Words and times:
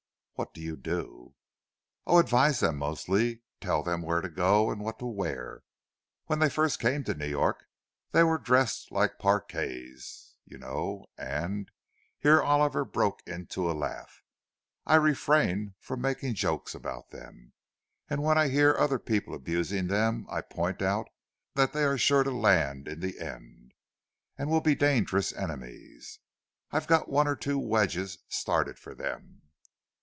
"What 0.35 0.55
do 0.55 0.61
you 0.61 0.75
do?" 0.75 1.35
"Oh, 2.07 2.17
advise 2.17 2.61
them, 2.61 2.77
mostly—tell 2.77 3.83
them 3.83 4.01
where 4.01 4.21
to 4.21 4.27
go 4.29 4.71
and 4.71 4.81
what 4.81 4.97
to 4.97 5.05
wear. 5.05 5.61
When 6.25 6.39
they 6.39 6.49
first 6.49 6.79
came 6.79 7.03
to 7.03 7.13
New 7.13 7.27
York, 7.27 7.65
they 8.11 8.23
were 8.23 8.39
dressed 8.39 8.91
like 8.91 9.19
paraquets, 9.19 10.37
you 10.43 10.57
know. 10.57 11.05
And"—here 11.15 12.41
Oliver 12.41 12.83
broke 12.83 13.21
into 13.27 13.69
a 13.69 13.73
laugh—"I 14.87 14.95
refrain 14.95 15.75
from 15.79 16.01
making 16.01 16.33
jokes 16.33 16.73
about 16.73 17.11
them. 17.11 17.53
And 18.09 18.23
when 18.23 18.39
I 18.39 18.47
hear 18.47 18.75
other 18.75 18.97
people 18.97 19.35
abusing 19.35 19.89
them, 19.89 20.25
I 20.27 20.41
point 20.41 20.81
out 20.81 21.07
that 21.53 21.71
they 21.71 21.83
are 21.83 21.99
sure 21.99 22.23
to 22.23 22.31
land 22.31 22.87
in 22.87 22.99
the 22.99 23.19
end, 23.19 23.75
and 24.39 24.49
will 24.49 24.59
be 24.61 24.73
dangerous 24.73 25.31
enemies. 25.33 26.17
I've 26.71 26.87
got 26.87 27.09
one 27.09 27.27
or 27.27 27.35
two 27.35 27.59
wedges 27.59 28.17
started 28.27 28.79
for 28.79 28.95
them." 28.95 29.37